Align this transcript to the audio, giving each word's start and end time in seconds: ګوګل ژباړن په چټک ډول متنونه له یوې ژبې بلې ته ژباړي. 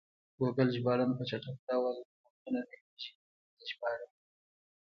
ګوګل 0.37 0.69
ژباړن 0.75 1.11
په 1.17 1.23
چټک 1.29 1.57
ډول 1.67 1.95
متنونه 2.09 2.59
له 2.69 2.73
یوې 2.79 2.97
ژبې 3.03 3.21
بلې 3.23 3.51
ته 3.57 3.63
ژباړي. 3.71 4.07